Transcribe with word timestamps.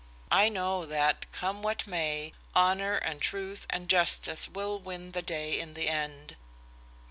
I 0.31 0.49
know 0.49 0.83
that, 0.87 1.31
come 1.31 1.61
what 1.61 1.85
may, 1.85 2.33
honor 2.55 2.95
and 2.95 3.21
truth 3.21 3.67
and 3.69 3.87
justice 3.87 4.49
will 4.49 4.79
win 4.79 5.11
the 5.11 5.21
day 5.21 5.59
in 5.59 5.75
the 5.75 5.87
end!" 5.87 6.37